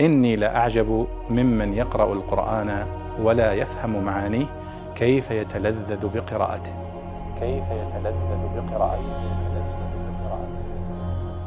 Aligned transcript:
إني 0.00 0.36
لأعجب 0.36 1.08
ممن 1.30 1.74
يقرأ 1.74 2.12
القرآن 2.12 2.86
ولا 3.20 3.52
يفهم 3.52 4.04
معانيه 4.04 4.46
كيف 4.94 5.30
يتلذذ 5.30 6.08
بقراءته. 6.08 6.74
كيف 7.40 7.64
يتلذذ 7.70 8.42
بقراءته. 8.56 9.38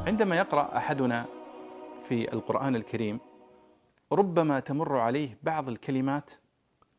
عندما 0.08 0.36
يقرأ 0.36 0.78
أحدنا 0.78 1.26
في 2.10 2.34
القرآن 2.34 2.76
الكريم 2.76 3.20
ربما 4.12 4.60
تمر 4.60 4.98
عليه 4.98 5.38
بعض 5.44 5.70
الكلمات 5.70 6.32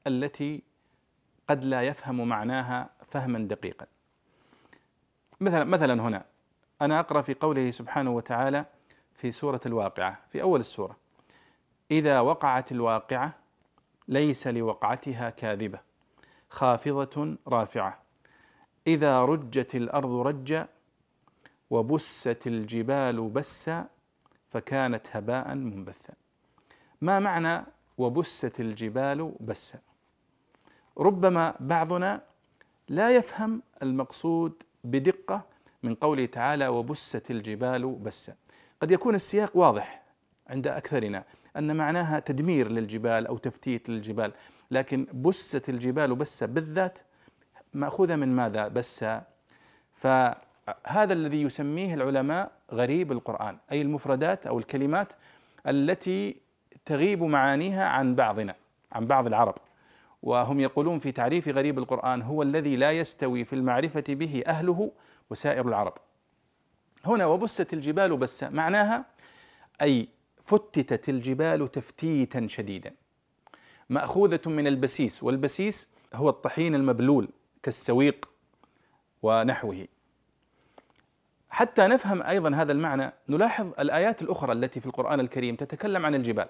التي 0.07 0.63
قد 1.49 1.65
لا 1.65 1.83
يفهم 1.83 2.29
معناها 2.29 2.91
فهما 3.09 3.39
دقيقا. 3.39 3.87
مثلا 5.41 5.65
مثلا 5.65 6.03
هنا 6.03 6.25
أنا 6.83 7.01
أقرأ 7.01 7.23
في 7.23 7.35
قوله 7.35 7.71
سبحانه 7.71 8.11
وتعالى 8.11 8.65
في 9.15 9.33
سورة 9.33 9.61
الواقعة 9.67 10.19
في 10.31 10.43
أول 10.43 10.61
السورة. 10.61 11.02
إذا 11.93 12.21
وقعت 12.21 12.73
الواقعة 12.73 13.35
ليس 14.09 14.47
لوقعتها 14.47 15.31
كاذبة 15.31 15.79
خافضة 16.51 17.37
رافعة. 17.49 17.99
إذا 18.87 19.25
رجت 19.25 19.75
الأرض 19.75 20.11
رجا 20.11 20.69
وبست 21.71 22.47
الجبال 22.47 23.29
بسا 23.29 23.87
فكانت 24.51 25.07
هباء 25.13 25.55
منبثا. 25.55 26.15
ما 27.01 27.19
معنى 27.19 27.65
وبست 27.99 28.61
الجبال 28.61 29.33
بسا؟ 29.41 29.79
ربما 30.99 31.55
بعضنا 31.61 32.23
لا 32.89 33.11
يفهم 33.11 33.63
المقصود 33.83 34.63
بدقة 34.85 35.43
من 35.83 35.95
قوله 35.95 36.27
تعالى 36.27 36.69
وبست 36.69 37.31
الجبال 37.31 37.87
بسا. 37.87 38.35
قد 38.83 38.91
يكون 38.91 39.15
السياق 39.15 39.57
واضح 39.57 40.03
عند 40.47 40.67
أكثرنا. 40.67 41.25
أن 41.57 41.77
معناها 41.77 42.21
تدمير 42.21 42.73
للجبال 42.73 43.27
أو 43.27 43.39
تفتيت 43.39 43.89
للجبال. 43.89 44.33
لكن 44.71 45.07
بست 45.15 45.69
الجبال 45.69 46.15
بسا 46.15 46.47
بالذات 46.47 46.99
مأخوذة 47.75 48.17
من 48.17 48.37
ماذا؟ 48.37 48.69
بسا 48.69 49.23
فهذا 49.95 51.13
الذي 51.13 51.43
يسميه 51.43 51.95
العلماء 51.95 52.53
غريب 52.73 53.13
القرآن 53.13 53.57
أي 53.73 53.83
المفردات 53.83 54.47
أو 54.47 54.59
الكلمات 54.59 55.13
التي 55.67 56.37
تغيب 56.85 57.23
معانيها 57.23 57.85
عن 57.85 58.15
بعضنا 58.15 58.55
عن 58.93 59.07
بعض 59.07 59.27
العرب. 59.27 59.55
وهم 60.23 60.61
يقولون 60.61 60.99
في 60.99 61.13
تعريف 61.13 61.49
غريب 61.49 61.79
القرآن 61.79 62.23
هو 62.23 62.43
الذي 62.43 62.77
لا 62.77 62.93
يستوي 62.93 63.45
في 63.45 63.53
المعرفة 63.53 64.05
به 64.09 64.43
أهله 64.47 64.93
وسائر 65.31 65.69
العرب. 65.69 65.95
هنا 67.05 67.27
وبست 67.27 67.73
الجبال 67.73 68.17
بسا 68.17 68.49
معناها 68.49 69.05
أي 69.83 70.09
فتتت 70.45 71.09
الجبال 71.09 71.71
تفتيتا 71.71 72.47
شديدا. 72.47 72.93
مأخوذة 73.91 74.41
من 74.47 74.67
البسيس 74.67 75.23
والبسيس 75.23 75.89
هو 76.15 76.29
الطحين 76.29 76.75
المبلول 76.75 77.29
كالسويق 77.63 78.29
ونحوه. 79.23 79.87
حتى 81.51 81.87
نفهم 81.87 82.23
أيضا 82.23 82.55
هذا 82.55 82.73
المعنى 82.73 83.13
نلاحظ 83.29 83.67
الآيات 83.79 84.23
الأخرى 84.23 84.53
التي 84.53 84.81
في 84.81 84.87
القرآن 84.87 85.21
الكريم 85.21 85.57
تتكلم 85.57 86.07
عن 86.07 86.15
الجبال. 86.15 86.49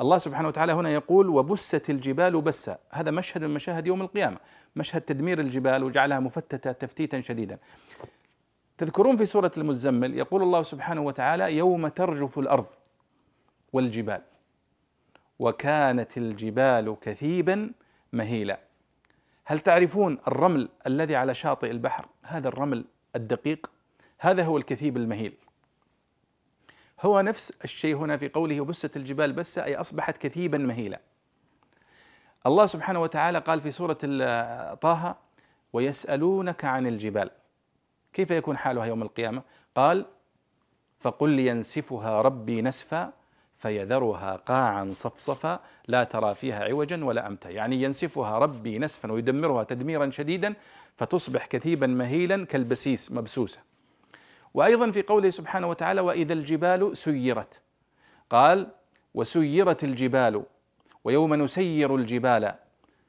الله 0.00 0.18
سبحانه 0.18 0.48
وتعالى 0.48 0.72
هنا 0.72 0.90
يقول 0.90 1.28
وبست 1.28 1.90
الجبال 1.90 2.40
بسا 2.40 2.78
هذا 2.90 3.10
مشهد 3.10 3.44
من 3.44 3.54
مشاهد 3.54 3.86
يوم 3.86 4.02
القيامة. 4.02 4.38
مشهد 4.76 5.00
تدمير 5.00 5.40
الجبال 5.40 5.84
وجعلها 5.84 6.20
مفتتة 6.20 6.72
تفتيتا 6.72 7.20
شديدا. 7.20 7.58
تذكرون 8.78 9.16
في 9.16 9.24
سورة 9.24 9.52
المزمل 9.58 10.14
يقول 10.14 10.42
الله 10.42 10.62
سبحانه 10.62 11.00
وتعالى 11.00 11.56
يوم 11.56 11.88
ترجف 11.88 12.38
الأرض 12.38 12.66
والجبال. 13.72 14.22
وكانت 15.38 16.18
الجبال 16.18 16.96
كثيبا 17.00 17.72
مهيلا. 18.12 18.60
هل 19.44 19.60
تعرفون 19.60 20.18
الرمل 20.28 20.68
الذي 20.86 21.16
على 21.16 21.34
شاطئ 21.34 21.70
البحر؟ 21.70 22.08
هذا 22.22 22.48
الرمل 22.48 22.84
الدقيق. 23.16 23.70
هذا 24.18 24.44
هو 24.44 24.56
الكثيب 24.56 24.96
المهيل. 24.96 25.34
هو 27.00 27.20
نفس 27.20 27.52
الشيء 27.64 27.96
هنا 27.96 28.16
في 28.16 28.28
قوله 28.28 28.60
وبست 28.60 28.96
الجبال 28.96 29.32
بسة 29.32 29.64
أي 29.64 29.76
أصبحت 29.76 30.16
كثيبا 30.16 30.58
مهيلا. 30.58 31.00
الله 32.46 32.66
سبحانه 32.66 33.02
وتعالى 33.02 33.38
قال 33.38 33.60
في 33.60 33.70
سورة 33.70 33.98
طه 34.74 35.16
ويسألونك 35.72 36.64
عن 36.64 36.86
الجبال. 36.86 37.30
كيف 38.12 38.30
يكون 38.30 38.56
حالها 38.56 38.84
يوم 38.84 39.02
القيامة؟ 39.02 39.42
قال 39.74 40.06
فقل 40.98 41.38
ينسفها 41.38 42.22
ربي 42.22 42.62
نسفا 42.62 43.12
فيذرها 43.60 44.36
قاعا 44.36 44.90
صفصفا 44.92 45.60
لا 45.88 46.04
ترى 46.04 46.34
فيها 46.34 46.64
عوجا 46.64 47.04
ولا 47.04 47.26
أمتا. 47.26 47.50
يعني 47.50 47.82
ينسفها 47.82 48.38
ربي 48.38 48.78
نسفا 48.78 49.12
ويدمرها 49.12 49.64
تدميرا 49.64 50.10
شديدا 50.10 50.54
فتصبح 50.96 51.46
كثيبا 51.46 51.86
مهيلا 51.86 52.46
كالبسيس 52.46 53.12
مبسوسة. 53.12 53.58
وأيضا 54.54 54.90
في 54.90 55.02
قوله 55.02 55.30
سبحانه 55.30 55.68
وتعالى 55.68 56.00
وإذا 56.00 56.32
الجبال 56.32 56.96
سيرت. 56.96 57.60
قال 58.30 58.68
وسيرت 59.14 59.84
الجبال 59.84 60.42
ويوم 61.04 61.34
نسير 61.34 61.96
الجبال. 61.96 62.54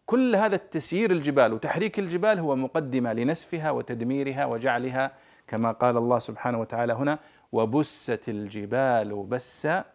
كل 0.06 0.36
هذا 0.36 0.56
التسيير 0.56 1.12
الجبال 1.12 1.54
وتحريك 1.54 2.00
الجبال 2.00 2.40
هو 2.40 2.56
مقدمة 2.56 3.14
لنسفها 3.14 3.72
وتدميرها 3.72 4.46
وجعلها 4.46 5.12
كما 5.48 5.72
قال 5.72 5.98
الله 5.98 6.20
سبحانه 6.20 6.60
وتعالى 6.60 6.94
هنا 6.94 7.20
وبست 7.52 8.24
الجبال 8.28 9.24
بسا 9.24 9.86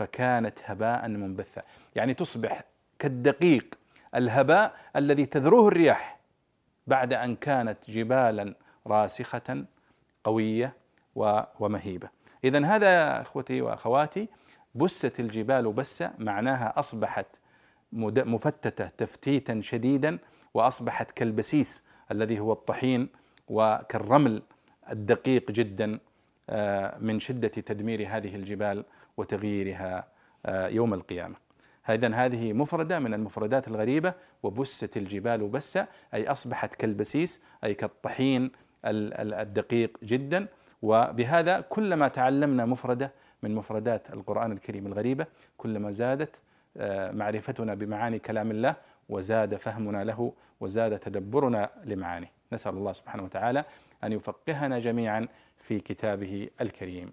فكانت 0.00 0.58
هباء 0.64 1.08
منبثا. 1.08 1.62
يعني 1.96 2.14
تصبح 2.14 2.64
كالدقيق 2.98 3.74
الهباء 4.14 4.74
الذي 4.96 5.26
تذروه 5.26 5.68
الرياح 5.68 6.20
بعد 6.86 7.12
أن 7.12 7.36
كانت 7.36 7.78
جبالا 7.88 8.54
راسخة 8.86 9.64
قوية 10.24 10.72
ومهيبة. 11.60 12.08
اذا 12.44 12.66
هذا 12.66 13.20
أخوتي 13.20 13.60
وأخواتي 13.60 14.28
بست 14.74 15.20
الجبال 15.20 15.72
بسا 15.72 16.12
معناها 16.18 16.78
أصبحت 16.78 17.26
مفتتة 17.92 18.86
تفتيتا 18.86 19.60
شديدا 19.60 20.18
وأصبحت 20.54 21.10
كالبسيس 21.10 21.84
الذي 22.10 22.40
هو 22.40 22.52
الطحين 22.52 23.08
وكالرمل 23.48 24.42
الدقيق 24.90 25.50
جدا 25.50 25.98
من 27.00 27.20
شدة 27.20 27.48
تدمير 27.48 28.06
هذه 28.08 28.36
الجبال 28.36 28.84
وتغييرها 29.16 30.06
آه، 30.46 30.68
يوم 30.68 30.94
القيامة. 30.94 31.34
اذا 31.88 32.14
هذه 32.14 32.52
مفردة 32.52 32.98
من 32.98 33.14
المفردات 33.14 33.68
الغريبة 33.68 34.14
وبست 34.42 34.96
الجبال 34.96 35.48
بسا 35.48 35.86
أي 36.14 36.28
أصبحت 36.28 36.74
كالبسيس 36.74 37.42
أي 37.64 37.74
كالطحين 37.74 38.50
الدقيق 38.84 39.98
جدا 40.02 40.46
وبهذا 40.82 41.60
كلما 41.60 42.08
تعلمنا 42.08 42.66
مفردة 42.66 43.12
من 43.42 43.54
مفردات 43.54 44.10
القرآن 44.12 44.52
الكريم 44.52 44.86
الغريبة 44.86 45.26
كلما 45.56 45.90
زادت 45.90 46.30
آه، 46.34 46.40
معرفتنا 47.12 47.74
بمعاني 47.74 48.18
كلام 48.18 48.50
الله 48.50 48.74
وزاد 49.08 49.56
فهمنا 49.56 50.04
له 50.04 50.32
وزاد 50.60 50.98
تدبرنا 50.98 51.70
لمعانيه. 51.84 52.30
نسأل 52.52 52.74
الله 52.74 52.92
سبحانه 52.92 53.22
وتعالى 53.24 53.64
أن 54.04 54.12
يفقهنا 54.12 54.78
جميعا 54.78 55.28
في 55.58 55.80
كتابه 55.80 56.48
الكريم. 56.60 57.12